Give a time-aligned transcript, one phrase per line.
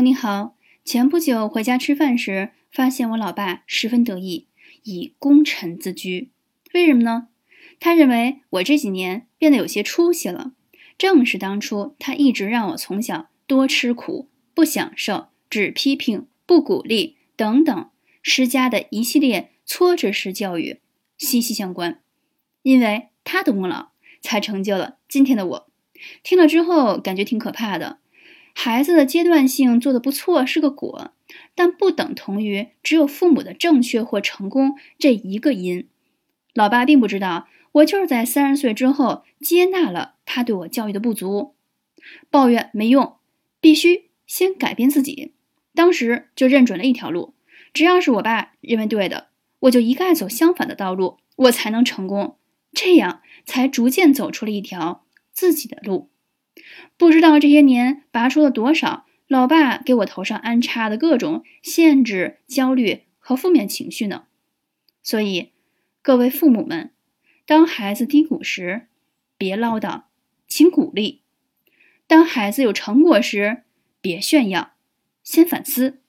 [0.00, 4.48] 你好，前不久回家吃饭时，发现我老爸十分得意，
[4.82, 6.30] 以功臣自居。
[6.72, 7.28] 为什么呢？
[7.80, 10.52] 他认为我这几年变得有些出息了，
[10.96, 17.90] 正是当初他一直让我从小多吃苦、不享受、只批评不鼓励等等
[18.22, 20.80] 施加的一系列挫折式教育
[21.18, 22.00] 息息相关。
[22.62, 23.88] 因为他的功劳，
[24.22, 25.70] 才成就了今天的我。
[26.22, 27.98] 听了之后，感觉挺可怕的。
[28.64, 31.12] 孩子的阶段性做得不错是个果，
[31.54, 35.86] 但不等同于只有父母的正确或成功这一个因。
[36.54, 41.52] 老爸并不知道，我就是在三十岁之后接纳了他对我教育的不足，
[42.30, 43.16] 抱怨没用，
[43.60, 45.34] 必须先改变自己。
[45.74, 47.34] 当时就认准了一条路，
[47.74, 49.26] 只要是我爸认为对的，
[49.58, 52.38] 我就一概走相反的道路，我才能成功。
[52.72, 55.04] 这样才逐渐走出了一条
[55.34, 56.08] 自己的路。
[56.96, 64.24] 不知道这些年拔出了多少老爸给我头上安插的各种限制、焦虑和负面情绪呢？
[65.02, 65.52] 所以，
[66.02, 66.92] 各位父母们，
[67.44, 68.86] 当孩子低谷时，
[69.36, 70.04] 别唠叨，
[70.46, 71.20] 请鼓励；
[72.06, 73.64] 当孩子有成果时，
[74.00, 74.74] 别炫耀，
[75.22, 76.00] 先反思。